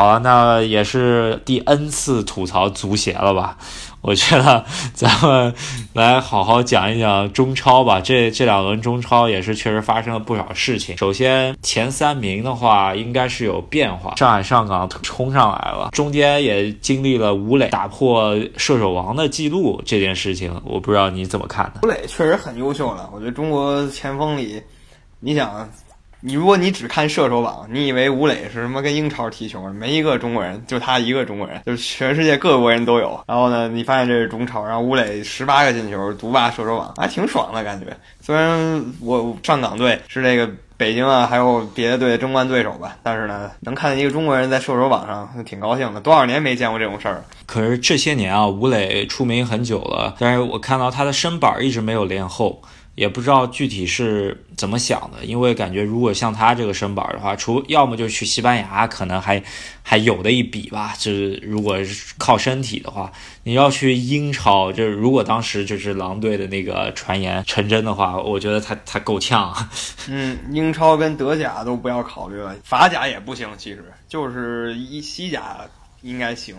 [0.00, 3.58] 好了，那也是第 N 次吐槽足协了吧？
[4.00, 5.54] 我觉得咱们
[5.92, 8.00] 来好好讲一讲中超吧。
[8.00, 10.96] 这这两轮中超也是确实发生了不少事情。
[10.96, 21.80] 首先前三名的话，应该是有变化，上海上港冲上来了，中间也经历了吴磊打破射手王的记录这件事情，我不知道你怎么看的？
[21.82, 24.62] 吴磊确实很优秀了，我觉得中国前锋里，
[25.18, 25.68] 你想。
[26.22, 29.62] 你如果你只看射手榜，你以为吴磊是什么跟英超踢球？
[29.72, 33.18] 没一个中国人，就他一个中国人，就是全世界各国人都有。
[33.26, 37.86] 然后呢，你发现这是中超，然后吴磊十八个进球，独霸射手榜，还挺爽的感觉。
[38.20, 46.02] 虽然我上港队是这个北京啊，还有别的队争冠对手吧，但是呢，能看见一个中国人在射手榜上，挺高兴的。
[46.02, 47.24] 多少年没见过这种事儿？
[47.46, 52.60] 可是这些年啊，吴磊出名很久了，但是我看到他的身板一直没有练厚。
[53.00, 59.42] 也不知道具体是怎么想的，因为感觉如果像他这个身板的话，除要么就去西班牙，可能还
[59.82, 60.92] 还有的一比吧。
[60.98, 61.78] 就是如果
[62.18, 63.10] 靠身体的话，
[63.42, 69.50] 你要去英超，就是如果当时就是狼队的那个传言成真的话，我觉得他他够呛。
[70.06, 75.56] 嗯，英超跟德甲都不要考虑了，法甲也不行，其实就是一西甲
[76.02, 76.54] 应该行，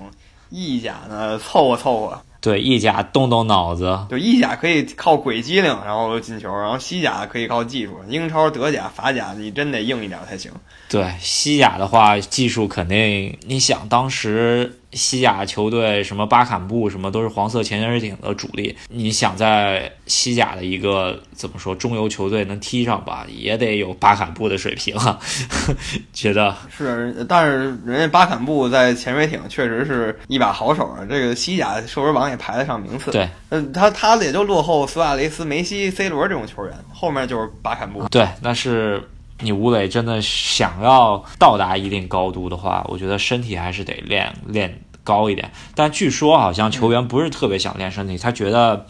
[0.49, 2.19] 意甲呢凑合凑合。
[2.41, 7.93] 对意甲动动脑子，就意甲可以靠鬼机灵，然后进球，然后西甲可以靠技术。
[8.09, 10.51] 英超、德甲、法甲，你真得硬一点才行。
[10.89, 14.79] 对西甲的话，技术肯定，你想当时。
[14.93, 25.19] 西甲球队什么巴坎布什么都是黄色潜水艇的主力，你想在西甲的一个怎么说中游球队能踢上吧，也得有巴坎布的水平啊。
[26.13, 31.05] 觉得是，但是人家巴坎布在潜水艇确实是一把好手啊。
[31.09, 33.11] 这个西甲射手榜也排得上名次。
[33.11, 38.07] 对，嗯，他他也就落后苏亚雷斯、梅西、C 罗这种球员，后面就是巴坎布。
[38.09, 39.01] 对，那是。
[39.41, 45.51] 你吴磊真的想要到达一定高度的话，我觉得身体还是得练练高一点。
[45.75, 48.85] 但据说好像球员不是特别想练身体，他觉得。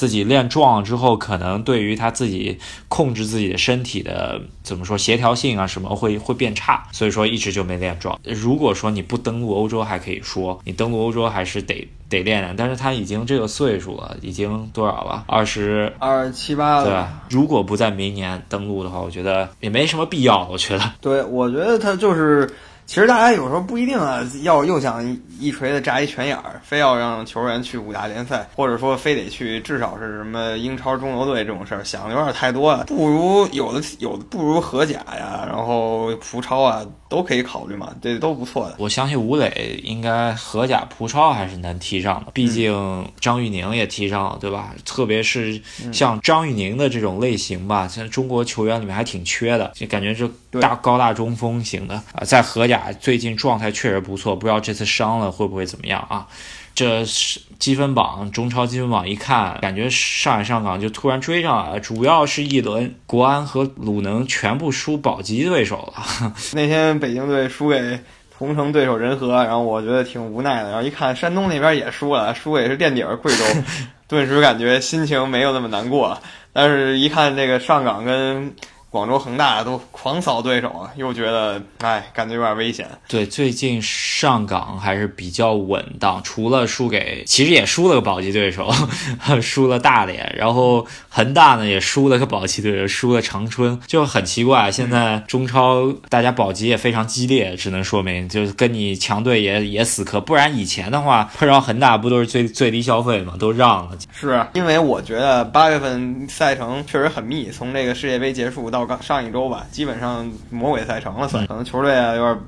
[0.00, 8.18] 自己练壮了之后，可能对于他自己控制自己的身体的怎么说协调性啊什么会会变差，所以说一直就没练壮。
[8.24, 12.56] 如果说你不登陆欧洲还可以说，你登陆欧洲还是得得练练。
[12.56, 15.24] 但是他已经这个岁数了，已经多少了？
[15.26, 16.84] 二十二十七八了。
[17.28, 20.48] 对，如果不在明年登陆的话，我觉得也没什么必要。
[20.50, 22.50] 我觉得，对，我觉得他就是。
[22.90, 32.86] 其实大家有时候不一定啊，要又想一锤子扎一拳眼儿，非要让球员去五大联赛，或者说非得去至少是什么英超中游队这种事儿，想的有点太多了。
[32.86, 38.74] 不如有的有的不如荷甲呀，然后葡超啊都可以考虑嘛，这都不错的。
[38.80, 44.74] 我相信吴磊应该荷甲、葡超还是能踢上的，毕竟张玉宁也踢上了，对吧？
[44.84, 45.62] 特别是
[45.92, 52.90] 像张玉宁的这种类型吧，现在中国球员里面还挺缺的，就感觉是大高大中锋型的啊，在荷甲。
[52.98, 56.26] 最近状态确实不错，不知道这次伤了会不会怎么样啊？
[56.74, 66.32] 这是积分榜，中超积分榜一看，感觉上海上港就突然追上来了，主要是一轮国安和鲁能全部输保级对手了。
[66.54, 68.00] 那天北京队输给
[68.36, 70.70] 同城对手仁和，然后我觉得挺无奈的。
[70.70, 73.44] 然后一看山东那边也输了，输给是垫底儿贵州，
[74.08, 76.20] 顿时感觉心情没有那么难过了。
[76.52, 78.52] 但是一看这个上港跟。
[78.90, 82.88] 广州恒大都狂扫对手啊，又觉得哎，感觉有点危险。
[83.06, 88.68] 对，最近上港还是比较稳当，除了输给，其实也输了个保级对手，
[89.40, 94.72] 输了大连，然后恒大呢也输了个保级对手，输了长春，就很奇怪。
[94.72, 103.96] 现在中超大家保级也非常激烈，只能说明就是跟你强队也也死磕，不然以前的话碰上恒大不都是最最低消费嘛，都让了。
[104.12, 108.79] 是因为我觉得八月份赛程确实很密，从这个世界杯结束到。
[108.86, 112.38] 刚上一周吧，基本上魔鬼赛程了，算可能球队啊有点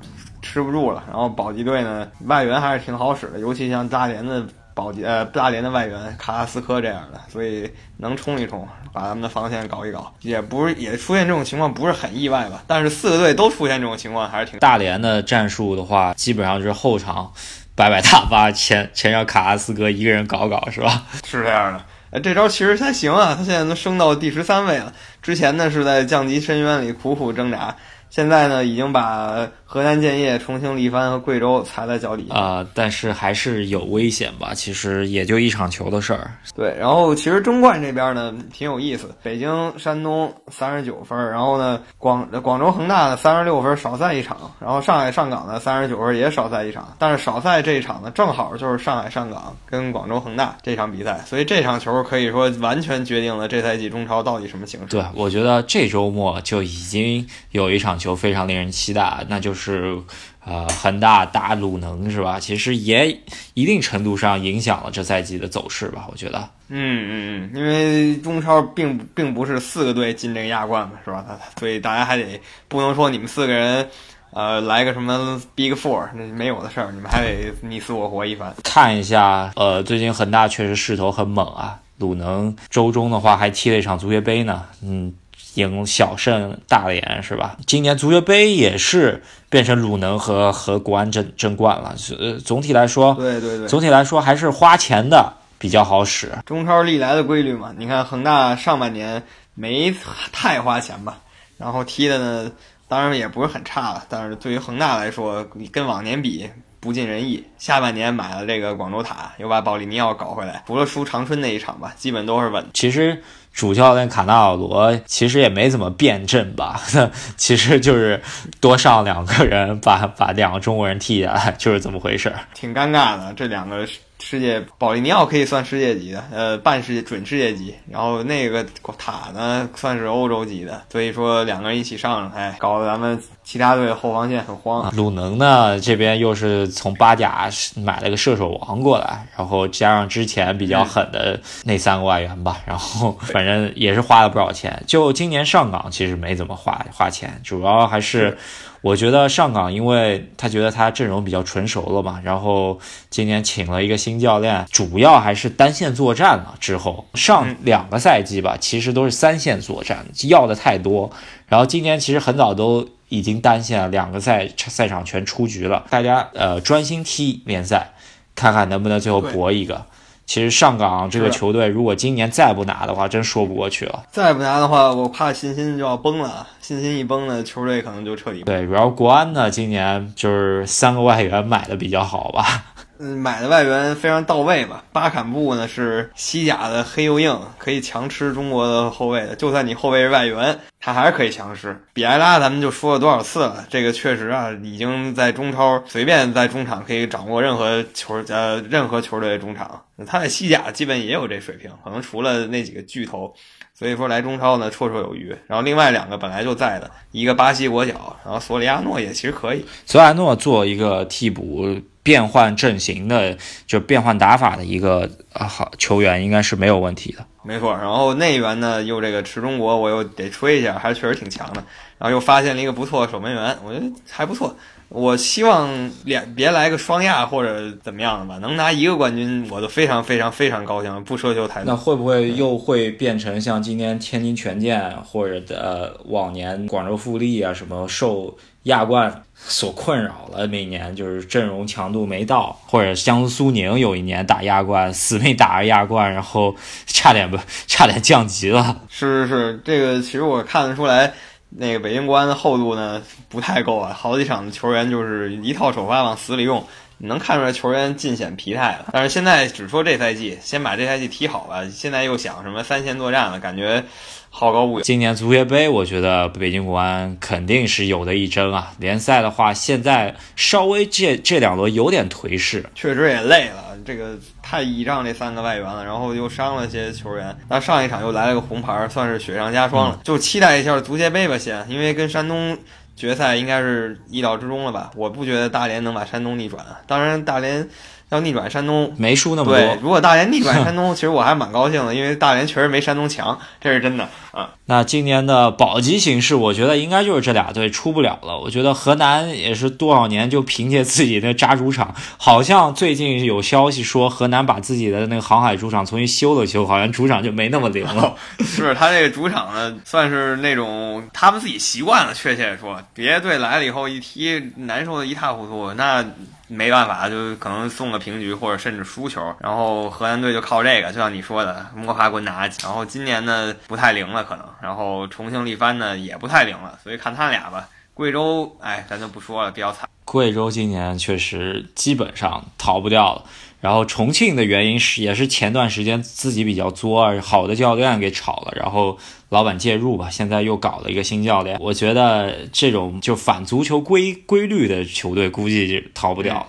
[0.41, 1.03] 吃不住了。
[1.07, 12.63] 然后保级队呢，外援还是挺好使的，尤其像大连的保级呃大连的外援卡拉斯科这样的，所以能冲一冲，把他们的防线搞一搞，也不是也出现这种情况不是很意外吧？
[12.67, 17.31] 但是四个队都出现这种情况还是挺大连的战术的话，基本上就是后场
[17.75, 21.03] 摆摆大巴，前前让卡拉斯科一个人搞搞，是吧？
[21.25, 21.81] 是这样的。
[22.13, 24.93] 哎，这招其实还行啊，他现在都升到第十三位了。
[25.21, 27.75] 之前呢是在降级深渊里苦苦挣扎，
[28.09, 29.47] 现在呢已经把。
[29.73, 34.53] 河南建业、重庆力帆和贵州踩在脚底啊，但是还是有危险吧？
[34.53, 36.29] 其实也就一场球的事儿。
[36.55, 54.85] 对，然后其实中冠这边呢挺有意思，北京、山东三十九分，然后呢广广州恒大呢三十六分少赛一场，然后上海上港呢三十九分也少赛一场，但是少赛这一场呢正好就是上海上港跟广州恒大这场比赛，所以这场球可以说完全决定了这赛季中超到底什么形式。
[54.85, 59.62] 对，我觉得这周末就已经有一场球非常令人期待，那就是。
[59.63, 59.97] 是
[60.45, 62.39] 呃恒大打鲁能是吧？
[62.39, 63.17] 其实也
[63.53, 66.39] 一定程度上影响了这赛季的走势吧，我觉得。
[66.67, 71.25] 嗯嗯嗯，因为中超并并不是四个队进这个亚冠嘛，是吧？
[71.57, 73.87] 所以大家还得不能说你们四个人。
[74.35, 78.51] 呃，来个什么 Big Four，那没有的事儿，你们还得你死我活一番。
[78.63, 81.79] 看一下，呃，最近恒大确实势头很猛啊。
[81.99, 85.13] 鲁能周中的话还踢了一场足协杯呢，嗯，
[85.55, 87.57] 赢小胜大连是吧？
[87.65, 91.95] 今年足协杯也是变成鲁能和和国安争争冠了。
[92.19, 96.31] 呃，总体来说，对对对，总体来说还是花钱的比较好使。
[96.45, 99.21] 中超历来的规律嘛，你看恒大上半年
[99.53, 99.93] 没
[100.31, 101.19] 太花钱吧，
[101.57, 102.51] 然后踢的呢。
[102.85, 106.47] 当然也不是很差了，但是对于恒大来说，跟往年比
[106.79, 107.43] 不尽人意。
[107.57, 112.63] 下半年买了这个广州塔，又把保利尼奥搞回来，除了输长春那一场吧，基本都是稳。
[112.73, 113.19] 其实
[113.53, 116.81] 主教练卡纳瓦罗其实也没怎么变阵吧，
[117.37, 118.21] 其实就是
[118.59, 122.39] 多上两个人，把把两个中国人替下来，就是这么回事儿。
[122.53, 123.87] 挺尴尬的，这两个。
[124.25, 127.75] 世界保利尼奥可以算世界级的，呃，半世界准世界级。
[127.89, 128.65] 然后那个
[128.97, 130.81] 塔呢，算是欧洲级的。
[130.89, 134.89] 所以说两个人一起上，哎，搞得咱们其他队后防线很慌。
[134.95, 144.81] 鲁能呢这边又是从巴甲买了个射手王过来，然后加上之前比较狠的那三个外援吧，然后 反正也是花了不少钱。
[144.87, 148.37] 就今年上港其实没怎么花花钱，主要还是。
[148.83, 152.77] 我觉得上港，因为他觉得他阵容比较纯熟了嘛，然后
[153.09, 156.55] 今年请了一个新教练，主要还是单线作战了。
[156.59, 161.09] 之后上两个赛季吧，其实都是三线作战，要的太多。
[161.47, 167.93] 然后今年其实很早都已经单线了，两个赛赛场全出局了，大家呃专心踢联赛，
[168.35, 169.85] 看看能不能最后搏一个。
[170.25, 174.03] 其实上港这个球队，如果今年再不拿的话，真说不过去了。
[174.11, 176.47] 再不拿的话，我怕信心就要崩了。
[176.61, 178.41] 信心一崩呢，球队可能就彻底。
[178.43, 182.72] 对，主要国安呢，今年就是三个外援买的比较好吧。
[182.99, 184.83] 嗯，买的外援非常到位吧。
[184.91, 189.35] 巴坎布呢是西甲的黑又硬，可以强吃中国的后卫的。
[189.35, 191.75] 就算你后卫是外援，他还是可以强吃。
[191.93, 199.83] 比埃拉咱们就说了多少次了，这个确实啊，已经在中超随便在中场可以掌握任何球呃任何球队的中场。
[200.07, 203.33] 他在西甲基本也有这水平，可能除了那几个巨头。
[203.73, 205.35] 所以说来中超呢绰绰有余。
[205.47, 209.65] 然后另外两个本来就在的，一个巴西国脚，然后索里亚诺也其实可以。
[209.85, 211.81] 索里亚诺做一个替补。
[212.03, 217.25] 变换阵型的，就变换打法的一个啊好球员，应该是没有问题的。
[217.43, 221.63] 没错，然后内援呢又这个池中国，我又得吹一下，还是确实挺强的。
[221.97, 224.53] 然后又发现了一个不错的守门员，我觉得还不错。
[224.93, 231.73] 我希望两别来个双亚或者怎么样的吧，能拿一个冠军，我都非常非常非常高兴，不奢求太多。
[231.73, 240.47] 那会不会又会变成像今年天津权健或者呃往年广州富力啊什么受亚冠所困扰了？
[240.47, 246.55] 每年就是阵容强度没到，或者江苏苏宁有一年打亚冠死命打着亚冠，然后
[246.85, 247.35] 差点不
[247.65, 248.81] 差点降级了。
[248.87, 251.11] 是是是，这个其实我看得出来。
[251.55, 256.65] 那个北京国安的厚度呢不太够啊，好几场的球员就是一套首发往死里用，
[256.97, 258.87] 你能看出来球员尽显疲态了。
[258.91, 261.63] 但是现在只说这赛季，先把这赛季踢好吧。
[261.69, 263.83] 现在又想什么三线作战了，感觉
[264.29, 264.83] 好高骛远。
[264.83, 268.71] 今年足协杯，我觉得北京国安肯定是有的一争啊。
[268.79, 273.72] 联赛的话，现在稍微这这两轮有点颓势，确实也累了。
[273.85, 277.35] 这个太倚仗这三个外援了，然后又伤了些球员。
[277.49, 279.99] 那上一场又来了个红牌，算是雪上加霜了。
[280.03, 282.57] 就期待一下足协杯吧，先，因为跟山东
[282.95, 284.91] 决赛应该是意料之中了吧？
[284.95, 286.65] 我不觉得大连能把山东逆转。
[286.87, 287.67] 当然，大连。
[288.13, 289.57] 要逆转山东，没输那么多。
[289.57, 294.49] 对，如果大连逆转山东， 其实我还蛮高兴的，因为大连确实没山东强，这是真的啊。
[294.65, 298.39] 那今年的保级形势，我觉得应该就是这俩队出不了了。
[298.39, 308.15] 我觉得河南也是多少年就凭借自己的扎主场，好像最近有消息说河南把自己的那个航海主场重新修了修，好像主场就没那么灵了。
[308.45, 316.05] 是他这个主场呢，算是那种他们自己习惯了，确切说，别的队来了以后一踢难受的一塌糊涂，那。
[316.47, 322.47] 没办法，就可能送个平局或者甚至输球，然后荷兰队就靠这个，就像你说的摸爬滚打。
[322.61, 327.67] 然后今年呢不太灵了，可能，然后重庆力帆呢也不太灵了，所以看他俩吧。
[327.93, 329.87] 贵州，哎，咱就不说了，比较惨。
[330.13, 333.25] 贵州今年确实基本上逃不掉了。
[333.61, 341.57] 然后重庆的原因是，也是前段时间自己比较作，好的教练给炒了，然后老板介入吧，现在又搞了一个新教练。
[341.59, 346.47] 我觉得这种就反足球规规律的球队，估计就逃不掉了。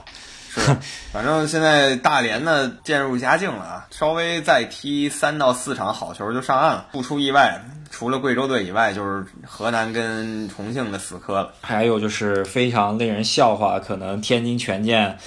[0.55, 0.77] 是，
[1.13, 11.53] 反正现在大连呢渐入佳境了啊，稍微再踢三到四场好球就上岸了，不出意外，除了贵州队以外，就是河南跟重庆的死磕了。
[11.61, 15.19] 还有就是非常令人笑话，可能天津权健。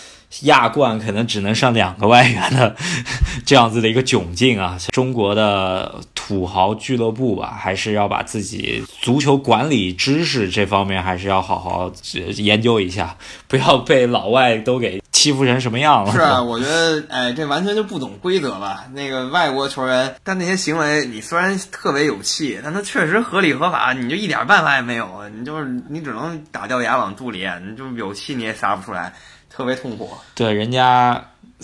[0.42, 2.76] 亚冠可能只能上两个外援的
[3.46, 4.78] 这样子的一个窘境啊！
[4.92, 11.90] 中国的土豪俱乐部吧，还是要把自己足球管理知识这方面还是要好好
[12.36, 13.16] 研究一下，
[13.48, 16.14] 不要被老外都给欺负成什么样了。
[16.14, 18.86] 是啊，我觉得，哎，这完全就不懂规则吧？
[18.94, 29.14] 那个外国球员，但那些行为，你虽然特别有气，但他确实合理合法，你就一点办法也没有，你就是你只能打掉牙往肚里咽，你就有气你也撒不出来。
[29.50, 31.20] 特别痛苦，对人家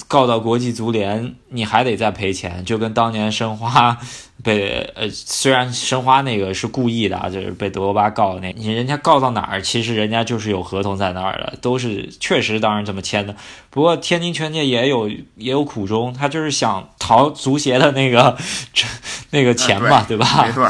[0.07, 3.95] 告到国际足联，你还得再赔钱，就跟当年申花
[4.43, 13.33] 被呃，虽然申花那个是故意的啊，就是被德罗巴告的那，你人家告到哪儿，其实人家就是有合同在那儿的，都是确实当然这么签的。
[13.69, 18.37] 不过天津权健也有也有苦衷，他就是想逃足协的那个
[19.31, 20.45] 那个钱嘛，对吧？
[20.45, 20.69] 没错。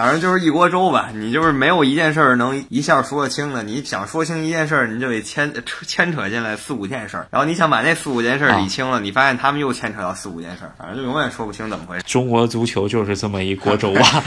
[0.00, 3.62] 反正就是一锅粥吧，你就是没有一件事儿能一下说得清的。
[3.62, 5.52] 你想说清一件事儿，你就得牵
[5.86, 12.02] 牵扯进来四五件事儿，然后你想把那四五件事儿理清了，你发现他们又牵扯到四五件事儿，反正就永远说不清怎么回事。
[12.06, 14.24] 中国足球就是这么一锅粥 吧，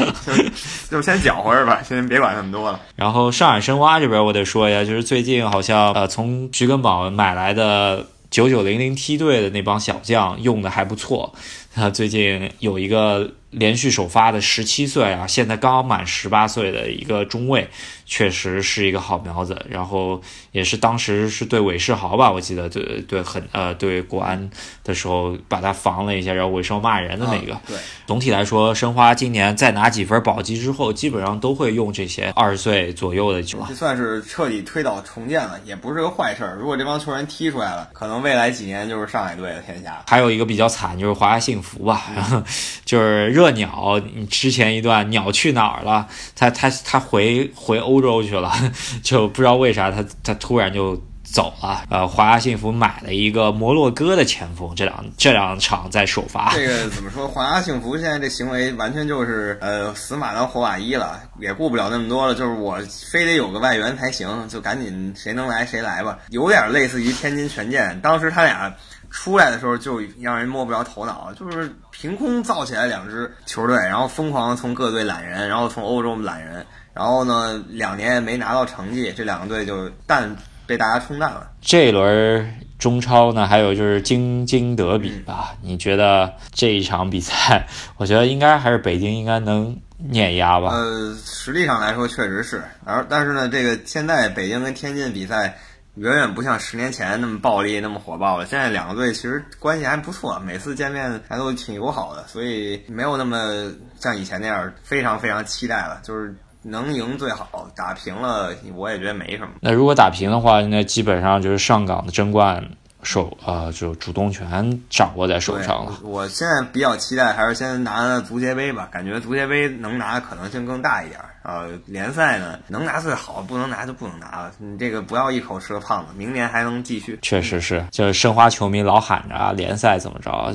[0.92, 2.80] 就先搅和着吧，先别管那么多了。
[2.96, 11.34] 然后上海申花这边我得说一下，就是最近好像呃从徐根宝买来的九九零零梯队的那帮小将用的还不错，
[11.74, 13.32] 他最近有一个。
[13.54, 17.70] 连续首发的十七岁啊，现在刚刚满十八岁的一个中卫，
[18.04, 19.64] 确实是一个好苗子。
[19.70, 20.20] 然后
[20.52, 24.50] 也是当时是对韦世豪吧，我记得对对很呃对国安
[24.84, 27.56] 的时候把他防了一下，然后韦世豪骂人的那个。
[27.68, 27.78] 对，
[28.08, 36.56] 总体来说，申花今年再拿几分保级之后，基本上都会用这些二十岁左右的球这算是彻底推倒重建了，也不是个坏事儿。
[36.60, 40.04] 如果这帮球员踢出来了，可能未来几年就是上海队的天下。
[40.08, 42.44] 还有一个比较惨就是华夏幸福福吧，然 后
[42.86, 43.24] 就是。
[43.24, 46.06] 热鸟，你之前一段鸟去哪儿了？
[46.36, 48.52] 他他他回回欧洲去了，
[49.02, 51.86] 就不知道为啥他他突然就走了。
[51.90, 56.52] 呃，华夏幸福买了一个摩洛哥的前锋，这两这两场在首发。
[56.54, 57.28] 这个怎么说？
[57.28, 62.36] 华夏幸福现在这行为完全就是呃死马当活马医了，也顾不了那么多了。
[62.36, 62.78] 就是我
[63.10, 66.20] 非得有个外援才行，就赶紧谁能来谁来吧。
[66.30, 68.72] 有点类似于天津权健，当时他俩。
[69.14, 76.66] 出来的时候就让人摸不着头脑，就是凭空造起来两支球队，然后疯狂从各队揽人，然后从欧洲揽人，
[76.96, 81.48] 然后呢两年没拿到成绩，这两个队就淡被大家冲淡了。
[81.62, 85.54] 这一轮中超呢，还有就是京津德比吧？
[85.62, 87.68] 你觉得这一场比赛，
[87.98, 90.72] 我觉得应该还是北京应该能碾压吧？
[90.72, 95.56] 呃，实力上来说确实是，而但是呢，这个现在北京跟天津比赛。
[95.96, 98.46] 远远不像十年前那么暴力、那么火爆了。
[98.46, 106.00] 现在两个队其实关系还不错，每次见面还都挺友好的，所以没有那么像以前那样非常非常期待了。
[106.04, 109.50] 就是能赢最好，打平了我也觉得没什么。
[109.62, 112.64] 那如果打平的话，那基本上就是上港的争冠。
[113.06, 116.00] 手啊，就主动权掌握在手上了。
[116.04, 118.88] 我现在比较期待，还是先拿足协杯吧。
[118.90, 121.20] 感觉足协杯能拿的可能性更大一点。
[121.44, 124.52] 呃，联赛呢，能拿最好，不能拿就不能拿了。
[124.58, 127.20] 你这个不要一口吃个胖子，明年还能继续。
[127.22, 130.54] 确实是，就是申花球迷老喊着啊，联赛怎么着？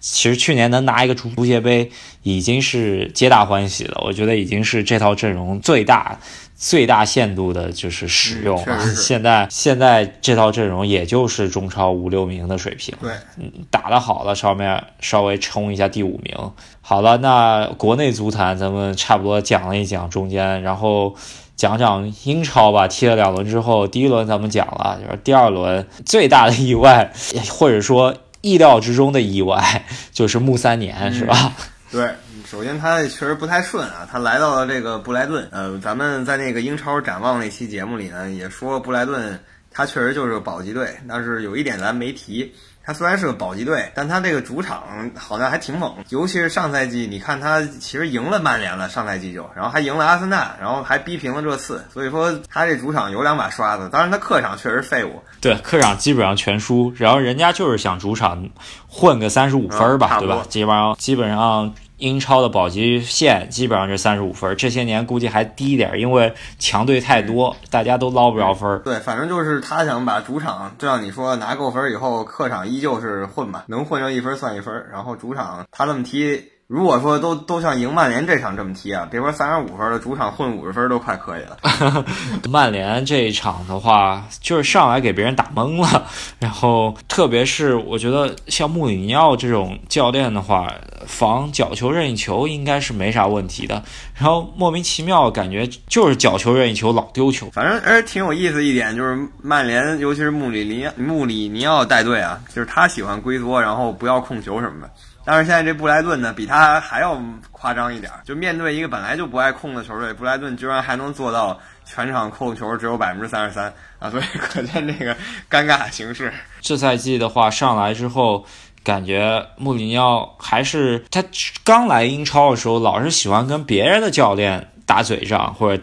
[0.00, 1.90] 其实去年能拿一个足足协杯
[2.22, 4.00] 已经是皆大欢喜了。
[4.04, 6.16] 我觉得已经是这套阵容最大。
[6.62, 8.78] 最大限度的就是使用啊！
[8.94, 16.52] 现在现在这套阵容也就是中超五六名的水平，对，嗯，打得好了，上面稍微冲一下第五名。
[16.80, 21.16] 好了，那国内足坛咱们差不多讲了一讲中间，然后
[21.56, 22.86] 讲讲英超吧。
[22.86, 27.12] 踢了两轮之后，第一轮咱们讲了，就是第二轮最大的意外，
[27.50, 31.54] 或者说意料之中的意外，就是穆三年，是吧？
[31.90, 32.08] 对。
[32.52, 34.06] 首先，他确实不太顺啊。
[34.12, 42.54] 他来到了这个布莱顿，呃，咱们在那个英超展望那期节目里呢，也说布莱顿他确实就是个保级队，但是有一点咱没提。
[42.84, 44.82] 他虽然是个保级队，但他这个主场
[45.16, 53.88] 好像还挺猛，尤其是上赛季，你看他其实赢了曼联了，上赛季就，然后还赢了阿森纳，然后还逼平了热刺，所以说他这主场有两把刷子。
[53.90, 58.46] 当然他客场确实废物，对，客场基本上全输，然后人家就是想主场
[58.86, 60.44] 混个三十五分吧，对吧？
[60.50, 61.72] 基本上基本上。
[62.02, 68.80] 英超的保级线基本上是三十五分，这些年估计还低一点，因为强队太多，大家都捞不着分。
[68.82, 74.84] 对，反正就是他想把主场，就像你说拿够分以后，客场依旧是混吧，能混上一分算一分。
[74.90, 76.51] 然后主场他这么踢。
[76.72, 81.58] 如果说都都像赢曼联这场这么踢啊，别说三十五分了，主场混五十分都快可以了。
[82.48, 86.06] 曼联这一场的话，就是上来给别人打懵了，
[86.40, 90.66] 然后特别是我觉得像穆里尼奥这种教练的话，
[91.06, 93.82] 防角球任意球应该是没啥问题的。
[94.14, 104.90] 然后莫名其妙感觉就是角球任意球老丢球，反正而且挺有意思一点就是曼联，尤其是穆里尼穆里尼奥带队啊，就是他喜欢龟缩，然后不要控球什么的。
[105.24, 107.16] 但是现在这布莱顿呢，比他还要
[107.52, 114.10] 夸张一点，就面对一个本来就不爱控的球队，布莱顿居然还能做到全场控球只有百分之三十三啊！
[114.10, 115.14] 所以可见这个
[115.48, 116.32] 尴尬形势。
[116.60, 118.44] 这赛季的话上来之后，
[118.82, 121.22] 感觉穆里尼奥还是他
[121.62, 125.80] 刚来英超的时候，老是喜欢跟别人的教练打嘴仗，或者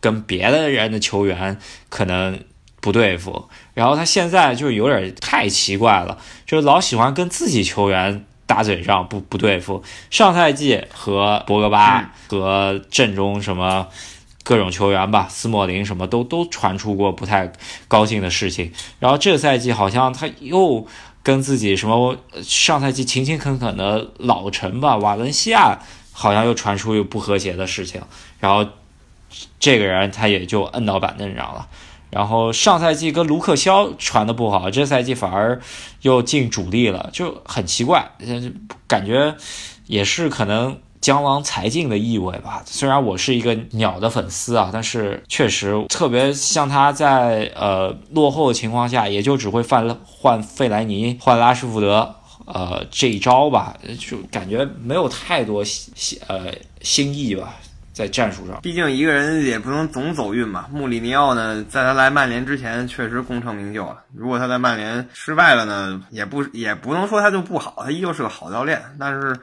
[0.00, 1.58] 跟别的人的球员
[1.90, 2.40] 可能
[2.80, 3.50] 不对付。
[3.74, 6.16] 然后他现在就有点太奇怪了，
[6.46, 8.24] 就是老喜欢跟自己球员。
[8.48, 13.86] 打嘴仗不不对付，上赛季和博格巴和阵中什么
[14.42, 17.52] 各种球员吧，斯莫林什么都都传出过不太
[17.86, 18.72] 高兴的事情。
[18.98, 20.86] 然后这赛季好像他又
[21.22, 25.78] 跟自己什么上赛季勤勤恳恳的老臣吧，瓦伦西亚
[26.12, 28.00] 好像又传出有不和谐的事情。
[28.40, 28.66] 然后
[29.60, 31.68] 这个人他也就摁到板凳上了。
[32.10, 35.60] 然后上赛季跟卢克肖传的不好，这赛季反而
[36.02, 38.10] 又进主力了，就很奇怪，
[38.86, 39.36] 感觉
[39.86, 42.62] 也是可能江郎才尽的意味吧。
[42.66, 56.46] 虽然我是一个鸟的粉丝啊，但是确实特别像他在呃落后的情况下，也就只会换换费莱尼、换拉什福德，呃这一招吧，就感觉没有太多新呃
[56.80, 57.54] 新意吧。
[57.98, 60.66] 在战术上，毕竟一个人也不能总走运嘛。
[60.70, 64.04] 穆里尼奥呢，在他来曼联之前确实功成名就了。
[64.14, 68.80] 如果他在曼联失败了呢，也不也不能说他就不好，他依旧是个好教练。
[69.00, 69.36] 但是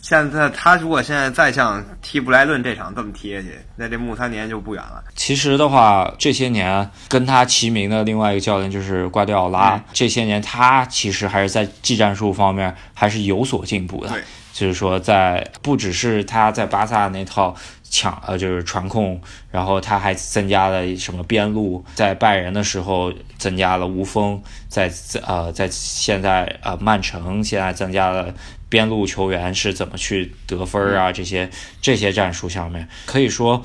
[0.00, 5.02] 现在他如果现在再像踢布莱顿这场这么踢下去，那这穆三年就不远了。
[5.16, 9.82] 其实的话，这些年跟他齐名的另外一个教练就是瓜迪奥拉。
[9.92, 14.12] 这些年他其实还是在技战术方面还是有所进步的。
[14.52, 17.56] 就是说，在不只是他在巴萨那套。
[17.90, 19.20] 抢呃就是传控，
[19.50, 24.90] 然后他还增加了什么边路，在拜仁的时候增加了无锋，在
[25.26, 28.32] 呃在现在呃曼城现在增加了
[28.68, 31.50] 边路球员是怎么去得分啊这些
[31.82, 33.62] 这些战术上面可以说。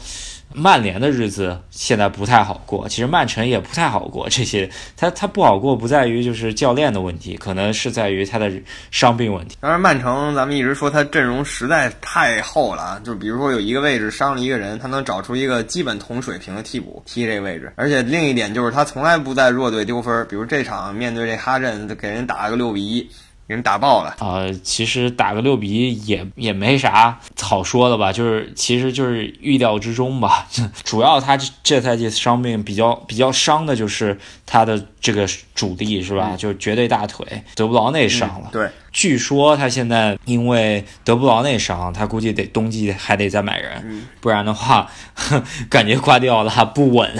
[0.56, 4.30] 曼联的日子现在不太好过，其实曼城也不太好过。
[4.30, 8.52] 这些他他不好过，不在于就是教练的问题，可能是在于他的
[8.89, 9.58] 伤病问题。
[9.60, 17.74] 当然，曼城咱们一直说他阵容实在太厚了，就比如说有一个位置伤了一个人，他能找出一个基本同水平的替补踢这个位置。
[17.76, 23.10] 而且另一点就是他从来不在弱队丢分，比如这场面对这哈镇，给人打了个六比一。
[23.47, 24.41] 给人打爆了啊！
[24.63, 30.47] 其实打个六比一也也没啥好说的吧，就是其实就是预料之中吧。
[30.84, 36.36] 主要他这赛季伤病比较比较伤的就是他的这个主力是吧？
[36.36, 38.49] 就是绝对大腿德布劳内伤了。
[38.51, 44.89] 对，据说他现在因为德布劳内伤，他估计得冬季还得再买人，不然的话，
[45.69, 47.15] 感觉挂掉了不稳。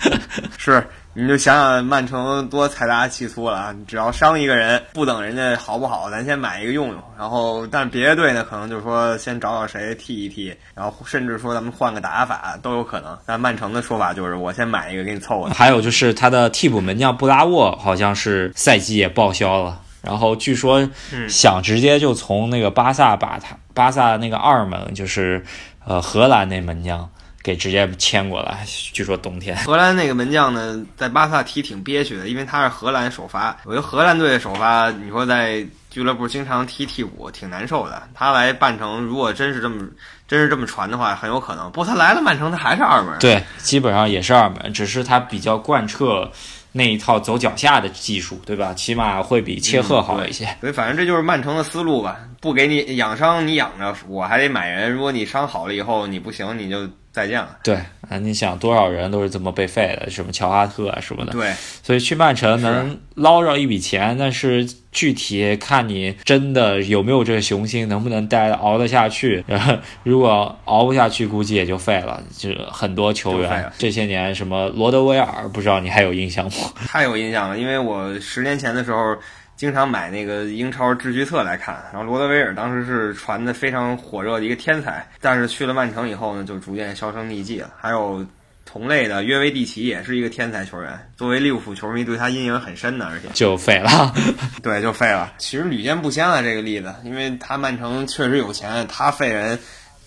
[0.58, 0.86] 是。
[1.12, 3.74] 你就想想曼城多财大气粗了啊！
[3.84, 7.02] 只要伤一个人，不等人家好不好，咱先买一个用用。
[7.18, 13.18] 然后，但别的队呢，可能就是说先找找谁替一替，然后甚至说咱们换个打法都有可能。
[13.26, 15.48] 但曼城的说法就是我先买一个给你凑合。
[15.50, 20.88] 还有就是他的替补门将布拉沃好像是赛季也报销了，然后据说
[21.28, 25.44] 想直接就从那个巴萨把他巴萨那个二门就是
[25.84, 27.10] 呃荷兰那门将。
[27.42, 29.56] 给直接签过来，据说冬天。
[29.58, 33.56] 荷兰那个门将呢，在巴萨踢挺憋屈的，因为他是荷兰首发。
[33.64, 38.02] 我觉得荷兰队的首发，你说在俱乐部经常踢替补，挺难受的。
[38.14, 39.88] 他来曼城，如果真是这么，
[40.28, 41.70] 真是这么传的话，很有可能。
[41.72, 43.18] 不过他来了曼城，他还是二门。
[43.18, 46.30] 对，基本上也是二门，只是他比较贯彻。
[46.72, 48.72] 那一套走脚下的技术，对吧？
[48.74, 50.44] 起码会比切赫好一些。
[50.60, 54.88] 所以反正这就是曼城的思路吧，不给你养伤，你养着，我还得买人。
[54.92, 57.56] 如果你伤好了以后你不行，你就再见了。
[57.62, 57.74] 对
[58.08, 61.32] 啊，你想多少人都是这么被废的，什么乔哈特啊什么的。
[61.32, 69.44] 对，所以去曼城能捞着一笔钱，但是具体看你真的有没有这个雄心，能不能待熬得下去。
[70.02, 72.22] 如果熬不下去，估计也就废了。
[72.36, 76.52] 就很多球员这些年，什么罗德威尔，不知道你还有印象吗？
[76.86, 79.16] 太有印象了，因为我十年前的时候
[79.60, 87.70] 经常买那个英超智局册来看，然后罗德威尔当时是传的非常火热的一个天才，但是去了曼城以后呢，就逐渐销声匿迹了。
[87.78, 88.24] 还有
[88.64, 94.14] 同类的约维蒂奇也是一个天才球员，作为利物浦球迷对他阴影很深的，而且就废了。
[94.62, 95.30] 对，就废了。
[95.36, 99.58] 其实屡见不鲜啊这个例子，因为他曼城确实有钱，他废人。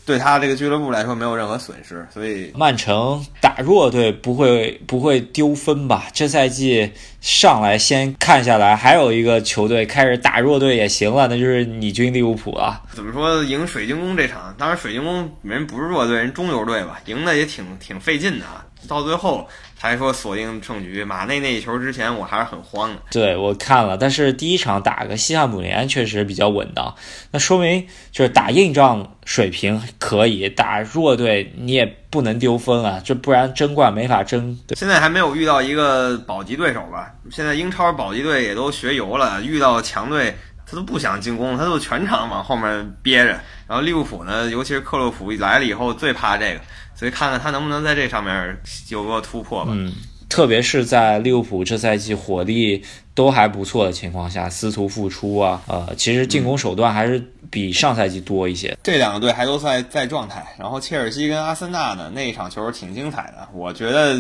[0.06, 6.08] 对他这个俱乐部来说没有任何损失，所以曼城打弱队不会不会丢分吧？
[6.14, 12.82] 这赛季上来先看下来，还有一个球队开始打弱队也行了，那就是你军利物浦啊。
[12.94, 14.54] 怎么说赢水晶宫这场？
[14.58, 18.46] 当然水晶宫人不是弱队，人中游队吧，赢的也挺挺费劲的，
[18.88, 19.48] 到最后。
[19.76, 23.02] 才说锁定胜局，马内那一球之前我还是很慌的。
[23.12, 26.96] 对我看了，但是第一场打个西汉姆联确实比较稳当，
[27.32, 34.58] 那说明就是打硬仗水平可以，打弱队你也不能丢分啊，这不然争冠没法争。
[34.74, 37.12] 现在还没有遇到一个保级对手吧？
[37.30, 40.34] 现在英超保级队也都学油了，遇到强队
[40.74, 43.40] 他都不想进攻，他都全场往后面憋着。
[43.68, 46.60] 然后利物浦呢，尤其是克洛普来了以后，最怕这个。
[46.96, 48.58] 所以看看他能不能在这上面
[48.90, 49.72] 有个突破吧。
[49.76, 49.94] 嗯，
[50.28, 52.84] 特别是在利物浦这赛季火力
[53.14, 58.76] 都还不错的情况下，司徒复出啊，呃，其实进攻手段还是比上赛季多一些。
[58.82, 60.44] 这两个队还都在在状态。
[60.58, 64.20] 然后切尔西跟阿森纳呢，那一场球挺精彩的，我觉得。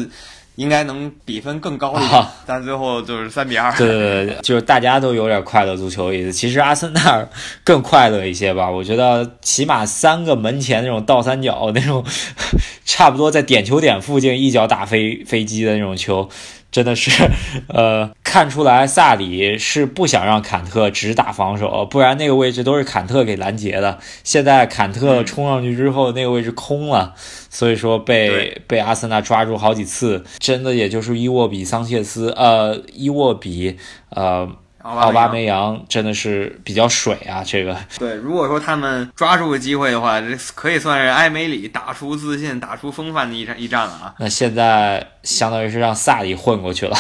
[0.55, 3.71] 应该能比分更高一点，但最后就是三比二。
[3.73, 6.31] 对对对，就是大家都有点快乐足球意思。
[6.31, 7.27] 其实阿森纳
[7.63, 12.03] 更快乐一些吧，我觉得起码三个门前那种倒三角那种，
[12.85, 16.29] 差不多在点球点附近一脚打飞飞机的那种球。
[16.73, 17.12] 真的是，
[17.69, 23.99] 呃，看出来萨里是不想让坎特只打防守，不然那个位置都是坎特给拦截的。
[24.23, 27.13] 现在坎特冲上去之后，那个位置空了，
[27.49, 30.25] 所以说被被阿森纳抓住好几次。
[30.39, 33.77] 真的也就是伊沃比、桑切斯，呃，伊沃比，
[34.09, 34.49] 呃。
[34.84, 38.15] 奥巴梅扬真的是比较水啊，这个对。
[38.15, 44.13] 如果说他们抓住机会的话，这可以算是埃梅里打出自信、打出风范的一战一战了啊。
[44.19, 46.98] 那现在相当于是让萨里混过去了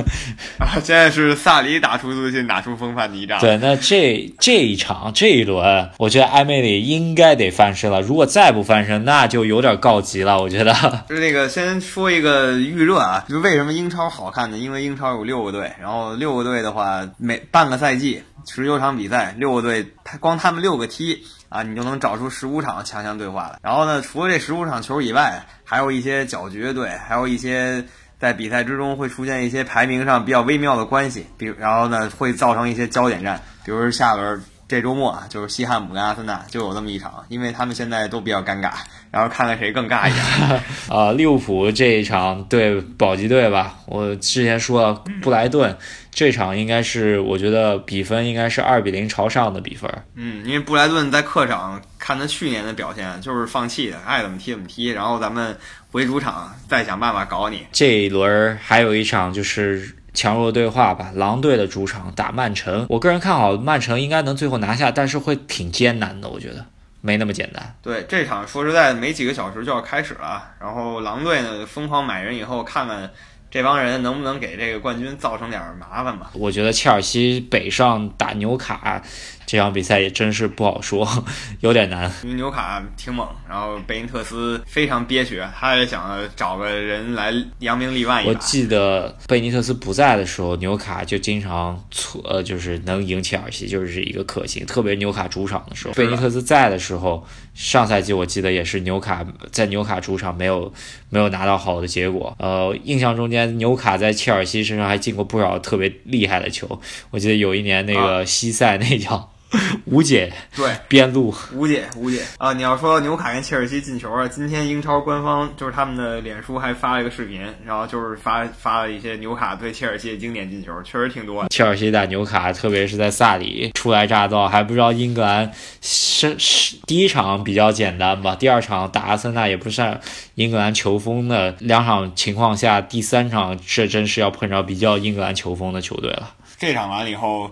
[0.58, 0.80] 啊。
[0.82, 3.38] 现在是萨里打出自信、打出风范的一战。
[3.40, 8.00] 对，那这这一场这一轮，我觉得埃梅里应该得翻身了。
[8.00, 10.40] 如果再不翻身，那就有点告急了。
[10.40, 10.72] 我觉得
[11.06, 14.56] 就是那个，先说一个预热啊，就为什么英超好看呢？
[14.56, 17.06] 因为英超有六个队，然后六个队的话。
[17.18, 23.58] 每半个赛季十九场比赛，六个队，他光他们六个踢啊，你就能找出十五场强强对话了。
[23.62, 27.84] 然后呢，除了这十五场球以外，还有一些搅局队，还有一些
[28.18, 38.72] 在比赛之中会出现一些排名上比较微妙的关系，比然后呢会造成一些焦点战，比如下轮这周末啊，就是西汉姆跟阿森纳就有这么一场，因为他们现在都比较尴尬，
[39.10, 40.62] 然后看看谁更尬一点。
[40.88, 45.76] 啊，利物浦这一场对保级队吧，我之前说了布莱顿。
[46.10, 49.88] 这场应该是，我觉得比分应该是二比零朝上的比分。
[50.16, 54.88] 嗯，因为布莱顿在客场看他去年的表现，就是放弃的，爱怎么踢怎么踢。
[54.88, 55.56] 然后咱们
[55.92, 57.64] 回主场再想办法搞你。
[57.70, 62.84] 这一轮还有一场就是强弱对话吧，狼队的主场打曼城。
[62.88, 66.66] 我个人看好曼城应该能最后拿下，但是会挺艰难的，我觉得
[67.00, 67.72] 没那么简单。
[67.80, 70.42] 对，这场说实在，没几个小时就要开始了。
[70.60, 73.08] 然后狼队呢，疯狂买人以后，看看。
[73.50, 76.32] 这帮人能不能给这个冠军造成点麻烦吧？
[76.34, 79.00] 我觉得切尔西北上打纽卡。
[79.48, 81.08] 这场比赛也真是不好说，
[81.60, 82.04] 有点难。
[82.22, 88.30] 因为纽卡挺猛，然后贝因特斯非常憋屈，他也想找个人来扬名立万一把。
[88.30, 94.66] 我记得贝尼特斯不在的时候，纽卡就经常错，呃，就是能赢切尔西，就是一个可行。
[94.66, 100.70] 特别纽卡主场的时候，贝尼特斯在的时候，上赛季我记得也是纽卡在纽卡主场没有
[101.08, 102.36] 没有拿到好的结果。
[102.38, 106.78] 呃，印象中间纽卡在切尔西身上还进过不少特别厉害的球。
[107.08, 109.30] 我记得有一年那个西塞那脚。
[109.86, 112.52] 吴姐对边路，吴姐吴姐啊！
[112.52, 121.48] 你要说纽卡跟切尔西进球啊，今天英超官方就是他们的脸书还发了一个视频，然后就是发发了一些纽卡对切尔西的经典进球，确实挺多的。
[121.48, 128.34] 切尔西打纽卡，特别是在萨里初来乍到，还不知道英格兰是是第一场比较简单吧？
[128.34, 129.98] 第二场打阿森纳也不算
[130.34, 136.34] 英格兰球风的两场情况下，第三场这真是要碰着比较英格兰球风的球队了。
[136.58, 137.50] 这场完了以后。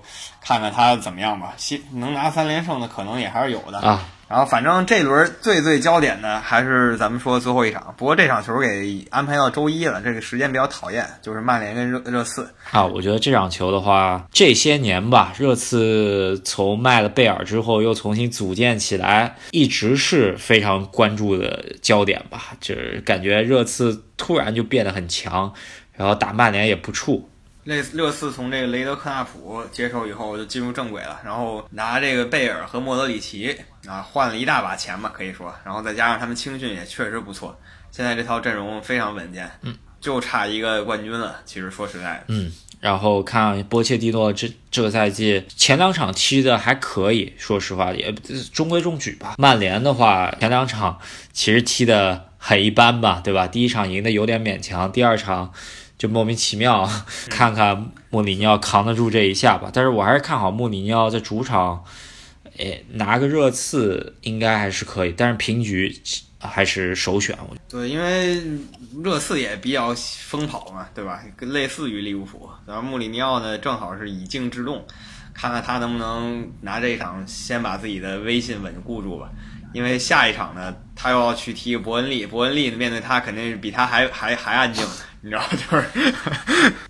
[0.49, 4.07] 看看他怎么样吧，希能拿三连胜的可能也还是有的啊。
[4.29, 12.87] 然后反正这轮最最焦点的还是咱们说最后一场，不过这场球给安排到周一了，这个时间比较讨厌，就是曼联跟热热刺啊。
[12.87, 22.53] 我觉得这场球的话，这些年吧，热刺从卖了贝尔之后又重新组建起来，一直是非常关注的焦点吧。
[22.61, 25.53] 就是感觉热刺突然就变得很强，
[25.93, 27.21] 然后打曼联也不怵。
[27.67, 33.57] 类似热刺从这个雷德克纳普接手以后就进入正轨了，然后拿这个贝尔和莫德里奇
[33.89, 37.59] 啊换了一大把钱吧，可以说，然后再加上他们青训也确实不错，
[37.91, 41.41] 现在这套阵容非常稳健，嗯，就差一个冠军了。
[41.45, 42.53] 其实说实在的，嗯。
[42.79, 48.13] 然后看波切蒂诺这这个赛季前两场踢的还可以，说实话也
[48.53, 49.35] 中规中矩吧。
[49.39, 51.01] 曼联的话前两场
[51.33, 53.49] 其实踢的很一般吧，对吧？
[53.49, 55.53] 第一场赢的有点勉强，第二场
[55.99, 56.89] 就莫名其妙。
[57.29, 59.71] 看看穆里尼奥扛得住这一下吧。
[59.73, 61.85] 但是我还是看好穆里尼奥在主场，
[62.57, 65.95] 诶拿个热刺应该还是可以，但是平局。
[66.39, 68.41] 还是首选，我对，因为
[69.03, 71.21] 热刺也比较疯跑嘛，对吧？
[71.41, 74.85] 类似于利物浦，然后穆里尼奥呢，正好是以静制动，
[75.33, 79.31] 看看他能不能拿这一场先把自己的威信稳固住吧。
[79.73, 84.85] 因为下一场呢，他又要去踢伯恩利，伯恩利面对他肯定是比他还还还安静，
[85.21, 85.85] 你知道 就是。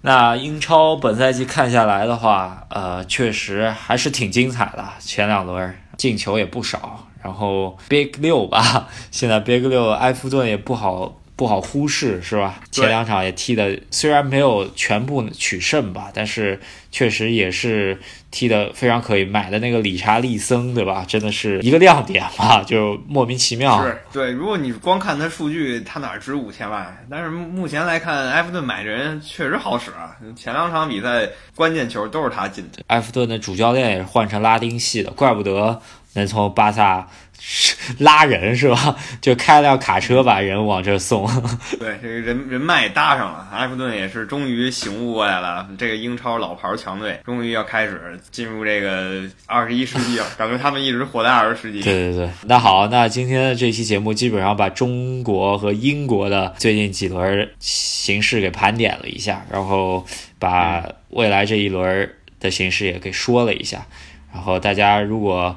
[0.02, 7.06] 那英超本赛季看下来的话，呃，确实还是挺精彩的，前两轮进球也不少。
[7.22, 12.59] 然后 Big 六吧， 现在 Big 六埃弗顿也不好不好忽视，是吧？
[12.70, 16.59] 前两场也踢的虽然没有全部取胜吧，但是
[16.90, 19.27] 确实也是踢的非常可以。
[19.27, 21.05] 买的那个理查利森，对吧？
[21.07, 23.85] 真的是一个亮点吧， 就莫名其妙。
[23.85, 27.07] 是对，如果你光看他数据，他哪值五千万？
[27.11, 30.16] 但是目前来看，埃弗顿买人确实好使啊。
[30.35, 32.83] 前两场比赛关键球都是他进的。
[32.87, 35.83] 埃弗顿的主教练也是换成拉丁系的，怪不得。
[36.14, 37.07] 能从巴萨
[37.98, 38.96] 拉人是吧？
[39.22, 41.24] 就开辆卡车把人往这送。
[41.78, 45.68] 对，这个人人脉搭上了，埃弗顿也是终于醒悟过来了。
[45.78, 51.82] 这个英超老牌强队终于要开始进入这个二十一世纪了，感觉他们一直活在二十世纪。
[51.82, 60.04] 对对对，那好，那今天的这期节目基本上把中国和英国的最近几轮形势给盘点了一下，然后
[60.40, 63.87] 把未来这一轮的形势也给说了一下。
[64.35, 65.56] 然后大家如果。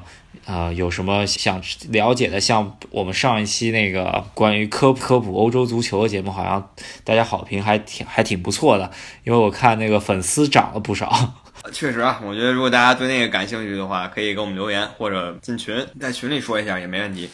[0.50, 2.40] 啊，有什么想了解的？
[2.40, 6.72] 像我们上一期那个关于科普科普欧洲足球的节目，好像
[7.04, 8.90] 大家好评还挺还挺不错的，
[9.22, 11.08] 因为我看那个粉丝涨了不少。
[11.72, 17.30] 确实啊，我觉得如果大家对那个感兴趣的话，可以给我们留言或者进群，在群里说一下也没问题。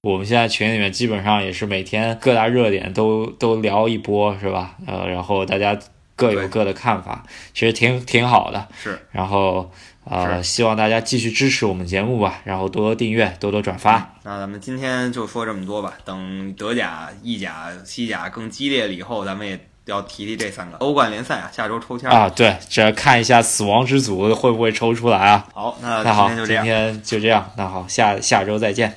[0.00, 4.74] 我们现在群里面基本上也是每天各大热点都都聊一波，是吧？
[4.88, 5.78] 呃，然后大家
[6.16, 7.22] 各有各的看法，
[7.54, 8.66] 其实挺挺好的。
[8.76, 9.70] 是，然后。
[10.08, 14.14] 呃，希望大家继续支持我们节目吧，然后多多订阅，多多转发。
[14.22, 25.46] 那咱们今天就说这么多吧，等德甲、意甲、西甲更激烈了以后，咱们也要提提这三个欧冠联赛啊，下周抽签啊，对，这看一下死亡之组会不会抽出来啊？
[25.52, 28.94] 好，那今天就这样，今天就这样，那好，下下周再见。